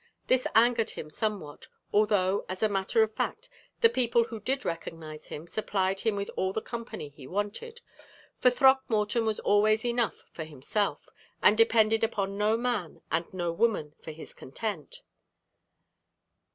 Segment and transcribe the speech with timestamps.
[0.25, 3.49] This angered him somewhat, although, as a matter of fact,
[3.81, 7.81] the people who did recognize him supplied him with all the company he wanted;
[8.39, 11.07] for Throckmorton was always enough for himself,
[11.43, 15.03] and depended upon no man and no woman for his content.